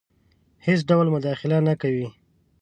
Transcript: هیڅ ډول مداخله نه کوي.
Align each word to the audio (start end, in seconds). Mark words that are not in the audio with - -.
هیڅ 0.65 0.79
ډول 0.89 1.07
مداخله 1.15 1.57
نه 1.67 1.73
کوي. 1.81 2.07